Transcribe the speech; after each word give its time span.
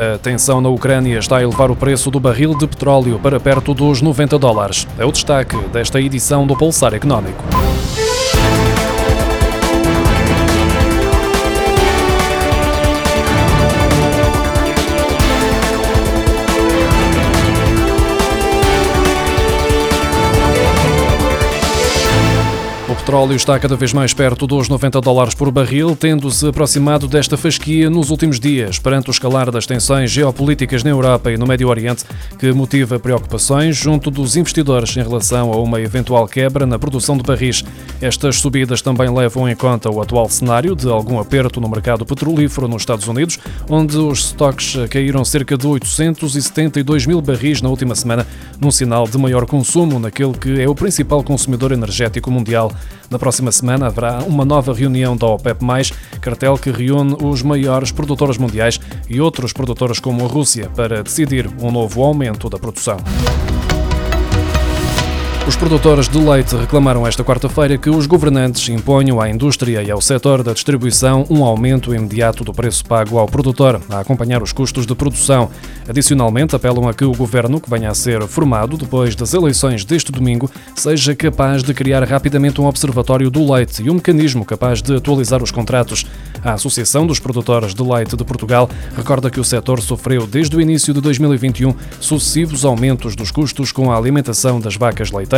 A 0.00 0.16
tensão 0.16 0.62
na 0.62 0.70
Ucrânia 0.70 1.18
está 1.18 1.36
a 1.36 1.42
elevar 1.42 1.70
o 1.70 1.76
preço 1.76 2.10
do 2.10 2.18
barril 2.18 2.56
de 2.56 2.66
petróleo 2.66 3.20
para 3.22 3.38
perto 3.38 3.74
dos 3.74 4.00
90 4.00 4.38
dólares. 4.38 4.88
É 4.98 5.04
o 5.04 5.12
destaque 5.12 5.58
desta 5.68 6.00
edição 6.00 6.46
do 6.46 6.56
Pulsar 6.56 6.94
Económico. 6.94 7.59
Petróleo 23.00 23.34
está 23.34 23.58
cada 23.58 23.76
vez 23.76 23.94
mais 23.94 24.12
perto 24.12 24.46
dos 24.46 24.68
90 24.68 25.00
dólares 25.00 25.34
por 25.34 25.50
barril, 25.50 25.96
tendo-se 25.96 26.46
aproximado 26.46 27.08
desta 27.08 27.34
fasquia 27.34 27.88
nos 27.88 28.10
últimos 28.10 28.38
dias, 28.38 28.78
perante 28.78 29.08
o 29.08 29.10
escalar 29.10 29.50
das 29.50 29.66
tensões 29.66 30.10
geopolíticas 30.10 30.84
na 30.84 30.90
Europa 30.90 31.32
e 31.32 31.38
no 31.38 31.46
Médio 31.46 31.68
Oriente, 31.68 32.04
que 32.38 32.52
motiva 32.52 32.98
preocupações 32.98 33.74
junto 33.74 34.10
dos 34.10 34.36
investidores 34.36 34.94
em 34.98 35.02
relação 35.02 35.50
a 35.50 35.56
uma 35.56 35.80
eventual 35.80 36.28
quebra 36.28 36.66
na 36.66 36.78
produção 36.78 37.16
de 37.16 37.22
barris. 37.22 37.64
Estas 38.02 38.36
subidas 38.36 38.82
também 38.82 39.08
levam 39.08 39.48
em 39.48 39.56
conta 39.56 39.90
o 39.90 40.02
atual 40.02 40.28
cenário 40.28 40.76
de 40.76 40.88
algum 40.88 41.18
aperto 41.18 41.58
no 41.58 41.70
mercado 41.70 42.04
petrolífero 42.04 42.68
nos 42.68 42.82
Estados 42.82 43.08
Unidos, 43.08 43.38
onde 43.68 43.96
os 43.96 44.26
estoques 44.26 44.76
caíram 44.90 45.24
cerca 45.24 45.56
de 45.56 45.66
872 45.66 47.06
mil 47.06 47.22
barris 47.22 47.62
na 47.62 47.70
última 47.70 47.94
semana, 47.94 48.26
num 48.60 48.70
sinal 48.70 49.08
de 49.08 49.16
maior 49.16 49.46
consumo 49.46 49.98
naquele 49.98 50.34
que 50.34 50.60
é 50.60 50.68
o 50.68 50.74
principal 50.74 51.24
consumidor 51.24 51.72
energético 51.72 52.30
mundial. 52.30 52.70
Na 53.10 53.18
próxima 53.18 53.52
semana 53.52 53.86
haverá 53.86 54.18
uma 54.20 54.44
nova 54.44 54.72
reunião 54.72 55.16
da 55.16 55.26
OPEP+, 55.26 55.64
cartel 56.20 56.56
que 56.56 56.70
reúne 56.70 57.16
os 57.22 57.42
maiores 57.42 57.90
produtores 57.90 58.38
mundiais 58.38 58.80
e 59.08 59.20
outros 59.20 59.52
produtores 59.52 59.98
como 59.98 60.24
a 60.24 60.28
Rússia 60.28 60.70
para 60.70 61.02
decidir 61.02 61.48
um 61.60 61.70
novo 61.70 62.02
aumento 62.02 62.48
da 62.48 62.58
produção. 62.58 62.98
Os 65.48 65.56
produtores 65.56 66.06
de 66.06 66.18
leite 66.18 66.54
reclamaram 66.54 67.06
esta 67.06 67.24
quarta-feira 67.24 67.78
que 67.78 67.88
os 67.88 68.06
governantes 68.06 68.68
imponham 68.68 69.20
à 69.20 69.28
indústria 69.28 69.82
e 69.82 69.90
ao 69.90 70.00
setor 70.00 70.42
da 70.42 70.52
distribuição 70.52 71.26
um 71.30 71.42
aumento 71.42 71.94
imediato 71.94 72.44
do 72.44 72.52
preço 72.52 72.84
pago 72.84 73.18
ao 73.18 73.26
produtor, 73.26 73.80
a 73.88 74.00
acompanhar 74.00 74.42
os 74.42 74.52
custos 74.52 74.86
de 74.86 74.94
produção. 74.94 75.50
Adicionalmente, 75.88 76.54
apelam 76.54 76.86
a 76.88 76.94
que 76.94 77.04
o 77.04 77.12
governo, 77.12 77.58
que 77.58 77.70
venha 77.70 77.90
a 77.90 77.94
ser 77.94 78.22
formado 78.28 78.76
depois 78.76 79.16
das 79.16 79.32
eleições 79.32 79.84
deste 79.84 80.12
domingo, 80.12 80.48
seja 80.76 81.16
capaz 81.16 81.62
de 81.62 81.72
criar 81.72 82.04
rapidamente 82.04 82.60
um 82.60 82.66
observatório 82.66 83.30
do 83.30 83.50
leite 83.50 83.82
e 83.82 83.90
um 83.90 83.94
mecanismo 83.94 84.44
capaz 84.44 84.82
de 84.82 84.94
atualizar 84.94 85.42
os 85.42 85.50
contratos. 85.50 86.04
A 86.44 86.52
Associação 86.52 87.06
dos 87.06 87.18
Produtores 87.18 87.74
de 87.74 87.82
Leite 87.82 88.16
de 88.16 88.24
Portugal 88.24 88.68
recorda 88.94 89.30
que 89.30 89.40
o 89.40 89.44
setor 89.44 89.80
sofreu 89.80 90.26
desde 90.26 90.56
o 90.56 90.60
início 90.60 90.94
de 90.94 91.00
2021 91.00 91.74
sucessivos 91.98 92.64
aumentos 92.64 93.16
dos 93.16 93.30
custos 93.30 93.72
com 93.72 93.90
a 93.90 93.96
alimentação 93.96 94.60
das 94.60 94.76
vacas 94.76 95.10
leiteiras 95.10 95.29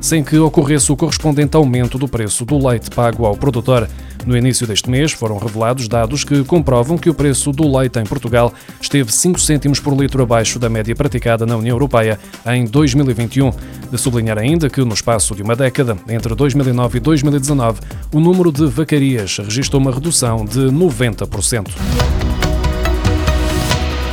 sem 0.00 0.22
que 0.22 0.38
ocorresse 0.38 0.90
o 0.90 0.96
correspondente 0.96 1.56
aumento 1.56 1.98
do 1.98 2.08
preço 2.08 2.44
do 2.44 2.66
leite 2.66 2.90
pago 2.90 3.26
ao 3.26 3.36
produtor. 3.36 3.88
No 4.26 4.36
início 4.36 4.66
deste 4.66 4.88
mês 4.88 5.12
foram 5.12 5.36
revelados 5.36 5.86
dados 5.86 6.24
que 6.24 6.42
comprovam 6.44 6.96
que 6.96 7.10
o 7.10 7.14
preço 7.14 7.52
do 7.52 7.76
leite 7.76 7.98
em 7.98 8.04
Portugal 8.04 8.52
esteve 8.80 9.12
5 9.12 9.38
cêntimos 9.38 9.78
por 9.78 9.94
litro 9.94 10.22
abaixo 10.22 10.58
da 10.58 10.68
média 10.68 10.94
praticada 10.96 11.44
na 11.44 11.56
União 11.56 11.74
Europeia 11.74 12.18
em 12.46 12.64
2021. 12.64 13.52
De 13.90 13.98
sublinhar 13.98 14.38
ainda 14.38 14.70
que, 14.70 14.82
no 14.82 14.94
espaço 14.94 15.34
de 15.34 15.42
uma 15.42 15.54
década, 15.54 15.96
entre 16.08 16.34
2009 16.34 16.98
e 16.98 17.00
2019, 17.00 17.80
o 18.12 18.20
número 18.20 18.50
de 18.50 18.66
vacarias 18.66 19.38
registrou 19.38 19.80
uma 19.80 19.92
redução 19.92 20.44
de 20.44 20.60
90%. 20.60 22.33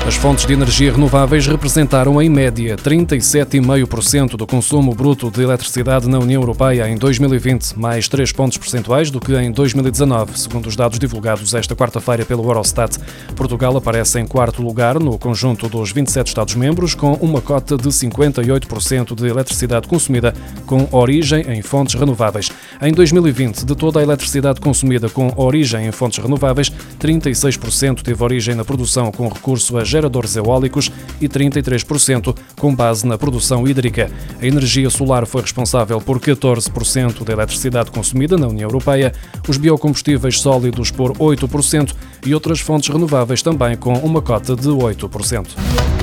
As 0.04 0.16
fontes 0.16 0.48
de 0.48 0.54
energia 0.54 0.92
renováveis 0.92 1.46
representaram, 1.46 2.20
em 2.20 2.28
média, 2.28 2.76
37,5% 2.76 4.36
do 4.36 4.48
consumo 4.48 4.96
bruto 4.96 5.30
de 5.30 5.44
eletricidade 5.44 6.10
na 6.10 6.18
União 6.18 6.42
Europeia 6.42 6.90
em 6.90 6.98
2020, 6.98 7.78
mais 7.78 8.08
3 8.08 8.32
pontos 8.32 8.58
percentuais 8.58 9.12
do 9.12 9.20
que 9.20 9.36
em 9.36 9.52
2019, 9.52 10.40
segundo 10.40 10.66
os 10.66 10.76
dados 10.76 10.98
divulgados 10.98 11.54
esta 11.54 11.76
quarta-feira 11.76 12.26
pelo 12.26 12.44
Eurostat. 12.44 12.98
Portugal 13.36 13.78
aparece 13.78 14.20
em 14.20 14.26
quarto 14.26 14.64
lugar 14.64 15.00
no 15.00 15.20
conjunto 15.20 15.70
dos 15.70 15.92
27 15.92 16.30
Estados-membros, 16.30 16.96
com 16.96 17.14
uma 17.22 17.40
cota 17.40 17.78
de 17.78 17.90
58% 17.90 19.14
de 19.14 19.28
eletricidade 19.28 19.88
consumida 19.88 20.34
com 20.66 20.88
origem 20.92 21.44
em 21.48 21.62
fontes 21.62 21.94
renováveis. 21.94 22.50
Em 22.82 22.92
2020, 22.92 23.64
de 23.64 23.76
toda 23.76 24.00
a 24.00 24.04
eletricidade 24.04 24.60
consumida 24.60 25.08
com 25.10 25.32
origem 25.36 25.86
em 25.86 25.92
fontes 25.92 26.18
renováveis, 26.18 26.72
36% 27.00 28.02
teve 28.02 28.24
origem 28.24 28.56
na 28.56 28.66
produção 28.66 29.12
com 29.12 29.28
recurso 29.28 29.78
a 29.78 29.91
geradores 29.92 30.36
eólicos 30.36 30.92
e 31.20 31.28
33% 31.28 32.36
com 32.58 32.74
base 32.74 33.06
na 33.06 33.18
produção 33.18 33.68
hídrica. 33.68 34.10
A 34.42 34.46
energia 34.46 34.90
solar 34.90 35.26
foi 35.26 35.42
responsável 35.42 36.00
por 36.02 36.20
14% 36.20 37.24
da 37.24 37.34
eletricidade 37.34 37.92
consumida 37.92 38.38
na 38.38 38.48
União 38.48 38.70
Europeia, 38.70 39.14
os 39.48 39.58
biocombustíveis 39.58 40.40
sólidos 40.40 40.90
por 40.90 41.14
8% 41.14 41.94
e 42.26 42.34
outras 42.34 42.60
fontes 42.60 42.90
renováveis 42.90 43.42
também 43.42 43.76
com 43.76 43.94
uma 43.94 44.22
cota 44.22 44.56
de 44.56 44.70
8%. 44.70 46.01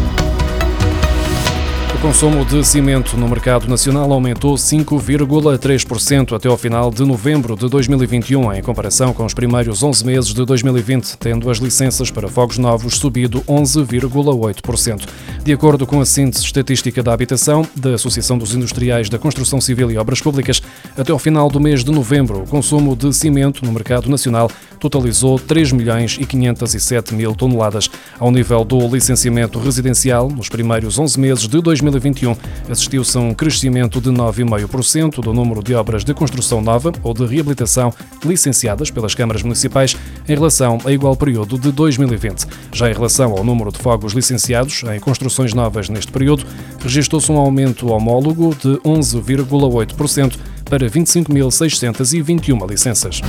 O 1.99 2.01
consumo 2.01 2.45
de 2.45 2.65
cimento 2.65 3.17
no 3.17 3.29
mercado 3.29 3.67
nacional 3.67 4.13
aumentou 4.13 4.55
5,3% 4.55 6.33
até 6.33 6.47
ao 6.49 6.57
final 6.57 6.93
de 6.93 7.05
novembro 7.05 7.57
de 7.57 7.69
2021, 7.69 8.53
em 8.55 8.63
comparação 8.63 9.13
com 9.13 9.25
os 9.25 9.35
primeiros 9.35 9.83
11 9.83 10.07
meses 10.07 10.33
de 10.33 10.45
2020, 10.45 11.19
tendo 11.19 11.51
as 11.51 11.59
licenças 11.59 12.09
para 12.09 12.29
fogos 12.29 12.57
novos 12.57 12.99
subido 12.99 13.41
11,8%. 13.41 15.09
De 15.45 15.53
acordo 15.53 15.87
com 15.87 16.01
a 16.01 16.05
síntese 16.05 16.45
estatística 16.45 17.03
da 17.03 17.13
habitação 17.13 17.67
da 17.75 17.95
Associação 17.95 18.37
dos 18.37 18.55
Industriais 18.55 19.09
da 19.09 19.19
Construção 19.19 19.61
Civil 19.61 19.91
e 19.91 19.97
Obras 19.97 20.21
Públicas, 20.21 20.61
até 20.97 21.11
ao 21.11 21.19
final 21.19 21.49
do 21.49 21.61
mês 21.61 21.83
de 21.83 21.91
novembro, 21.91 22.43
o 22.43 22.47
consumo 22.47 22.95
de 22.95 23.13
cimento 23.13 23.65
no 23.65 23.73
mercado 23.73 24.11
nacional 24.11 24.51
totalizou 24.79 25.39
3 25.39 25.73
milhões 25.73 26.19
e 26.21 26.27
507 26.27 27.15
mil 27.15 27.35
toneladas. 27.35 27.91
Ao 28.19 28.31
nível 28.31 28.65
do 28.65 28.79
licenciamento 28.89 29.59
residencial, 29.59 30.29
nos 30.29 30.49
primeiros 30.49 30.99
11 30.99 31.19
meses 31.19 31.49
de 31.49 31.61
2021, 31.61 31.99
2021 31.99 32.37
assistiu-se 32.71 33.17
a 33.17 33.21
um 33.21 33.35
crescimento 33.35 34.01
de 34.01 34.11
9,5% 34.11 35.21
do 35.21 35.33
número 35.33 35.63
de 35.63 35.75
obras 35.75 36.05
de 36.05 36.13
construção 36.15 36.61
nova 36.61 36.93
ou 37.03 37.15
de 37.15 37.25
reabilitação 37.25 37.93
licenciadas 38.25 38.91
pelas 38.91 39.15
câmaras 39.15 39.43
municipais 39.43 39.97
em 40.29 40.35
relação 40.35 40.79
a 40.85 40.93
igual 40.93 41.17
período 41.17 41.59
de 41.59 41.73
2020. 41.73 42.47
Já 42.73 42.91
em 42.91 42.95
relação 42.95 43.33
ao 43.33 43.45
número 43.45 43.73
de 43.73 43.79
fogos 43.79 44.13
licenciados 44.13 44.83
em 44.85 45.01
construções 45.29 45.53
novas 45.53 45.89
neste 45.91 46.11
período, 46.11 46.45
registrou-se 46.81 47.31
um 47.31 47.37
aumento 47.37 47.89
homólogo 47.93 48.55
de 48.55 48.79
11,8% 48.79 50.37
para 50.65 50.89
25.621 50.89 52.69
licenças. 52.69 53.21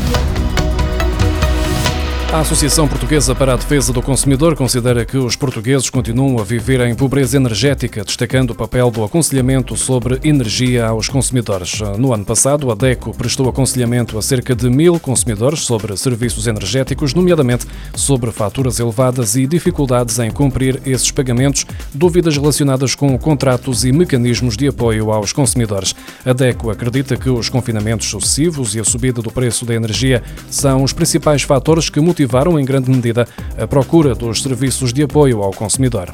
A 2.31 2.41
Associação 2.41 2.87
Portuguesa 2.87 3.33
para 3.33 3.53
a 3.53 3.55
Defesa 3.55 3.91
do 3.91 4.03
Consumidor 4.03 4.55
considera 4.55 5.03
que 5.03 5.17
os 5.17 5.35
portugueses 5.35 5.89
continuam 5.89 6.39
a 6.39 6.43
viver 6.43 6.79
em 6.81 6.93
pobreza 6.93 7.37
energética, 7.37 8.03
destacando 8.03 8.51
o 8.51 8.55
papel 8.55 8.91
do 8.91 9.03
aconselhamento 9.03 9.75
sobre 9.75 10.19
energia 10.23 10.85
aos 10.85 11.09
consumidores. 11.09 11.81
No 11.97 12.13
ano 12.13 12.23
passado, 12.23 12.69
a 12.69 12.75
DECO 12.75 13.15
prestou 13.15 13.49
aconselhamento 13.49 14.15
a 14.15 14.21
cerca 14.21 14.55
de 14.55 14.69
mil 14.69 14.99
consumidores 14.99 15.61
sobre 15.61 15.97
serviços 15.97 16.45
energéticos, 16.45 17.15
nomeadamente 17.15 17.65
sobre 17.95 18.31
faturas 18.31 18.79
elevadas 18.79 19.35
e 19.35 19.47
dificuldades 19.47 20.19
em 20.19 20.29
cumprir 20.29 20.79
esses 20.85 21.09
pagamentos, 21.09 21.65
dúvidas 21.95 22.37
relacionadas 22.37 22.93
com 22.93 23.17
contratos 23.17 23.83
e 23.83 23.91
mecanismos 23.91 24.55
de 24.55 24.67
apoio 24.67 25.11
aos 25.11 25.33
consumidores. 25.33 25.95
A 26.23 26.31
DECO 26.31 26.69
acredita 26.69 27.17
que 27.17 27.29
os 27.31 27.49
confinamentos 27.49 28.07
sucessivos 28.07 28.75
e 28.75 28.79
a 28.79 28.83
subida 28.83 29.19
do 29.19 29.31
preço 29.31 29.65
da 29.65 29.73
energia 29.73 30.21
são 30.51 30.83
os 30.83 30.93
principais 30.93 31.41
fatores 31.41 31.89
que 31.89 31.99
motivam 31.99 32.18
motivaram 32.19 32.59
em 32.59 32.65
grande 32.65 32.91
medida 32.91 33.25
a 33.57 33.65
procura 33.65 34.13
dos 34.13 34.41
serviços 34.43 34.91
de 34.91 35.03
apoio 35.03 35.41
ao 35.41 35.51
consumidor. 35.51 36.09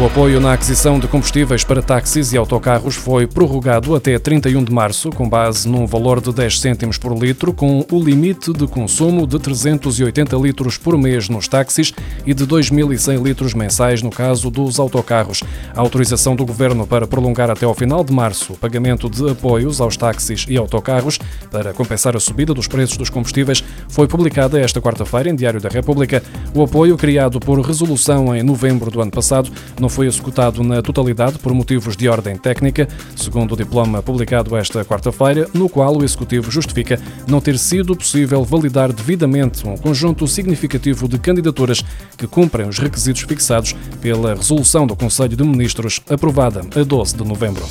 O 0.00 0.06
apoio 0.06 0.40
na 0.40 0.52
aquisição 0.52 0.98
de 0.98 1.06
combustíveis 1.06 1.62
para 1.62 1.80
táxis 1.80 2.32
e 2.32 2.36
autocarros 2.36 2.96
foi 2.96 3.28
prorrogado 3.28 3.94
até 3.94 4.18
31 4.18 4.64
de 4.64 4.72
março, 4.72 5.08
com 5.10 5.28
base 5.28 5.68
num 5.68 5.86
valor 5.86 6.20
de 6.20 6.32
10 6.32 6.60
cêntimos 6.60 6.98
por 6.98 7.16
litro, 7.16 7.52
com 7.52 7.86
o 7.88 8.02
limite 8.02 8.52
de 8.52 8.66
consumo 8.66 9.24
de 9.24 9.38
380 9.38 10.36
litros 10.36 10.76
por 10.76 10.98
mês 10.98 11.28
nos 11.28 11.46
táxis 11.46 11.92
e 12.26 12.34
de 12.34 12.44
2.100 12.44 13.22
litros 13.22 13.54
mensais 13.54 14.02
no 14.02 14.10
caso 14.10 14.50
dos 14.50 14.80
autocarros. 14.80 15.44
A 15.72 15.80
autorização 15.80 16.34
do 16.34 16.44
Governo 16.44 16.88
para 16.88 17.06
prolongar 17.06 17.48
até 17.48 17.64
ao 17.64 17.72
final 17.72 18.02
de 18.02 18.12
março 18.12 18.54
o 18.54 18.56
pagamento 18.56 19.08
de 19.08 19.30
apoios 19.30 19.80
aos 19.80 19.96
táxis 19.96 20.44
e 20.48 20.56
autocarros 20.56 21.20
para 21.52 21.72
compensar 21.72 22.16
a 22.16 22.20
subida 22.20 22.52
dos 22.52 22.66
preços 22.66 22.96
dos 22.96 23.10
combustíveis 23.10 23.62
foi 23.88 24.08
publicada 24.08 24.58
esta 24.58 24.82
quarta-feira 24.82 25.30
em 25.30 25.36
Diário 25.36 25.60
da 25.60 25.68
República. 25.68 26.20
O 26.52 26.64
apoio, 26.64 26.96
criado 26.96 27.38
por 27.38 27.60
resolução 27.60 28.34
em 28.34 28.42
novembro 28.42 28.90
do 28.90 29.00
ano 29.00 29.12
passado, 29.12 29.52
não 29.84 29.88
foi 29.90 30.06
executado 30.06 30.64
na 30.64 30.80
totalidade 30.80 31.38
por 31.38 31.52
motivos 31.52 31.94
de 31.94 32.08
ordem 32.08 32.38
técnica, 32.38 32.88
segundo 33.14 33.52
o 33.52 33.56
diploma 33.56 34.02
publicado 34.02 34.56
esta 34.56 34.82
quarta-feira, 34.82 35.46
no 35.52 35.68
qual 35.68 35.94
o 35.94 36.02
Executivo 36.02 36.50
justifica 36.50 36.98
não 37.28 37.38
ter 37.38 37.58
sido 37.58 37.94
possível 37.94 38.42
validar 38.44 38.90
devidamente 38.94 39.68
um 39.68 39.76
conjunto 39.76 40.26
significativo 40.26 41.06
de 41.06 41.18
candidaturas 41.18 41.84
que 42.16 42.26
cumprem 42.26 42.66
os 42.66 42.78
requisitos 42.78 43.24
fixados 43.24 43.76
pela 44.00 44.34
resolução 44.34 44.86
do 44.86 44.96
Conselho 44.96 45.36
de 45.36 45.44
Ministros 45.44 46.00
aprovada 46.08 46.62
a 46.74 46.82
12 46.82 47.18
de 47.18 47.24
novembro. 47.24 47.66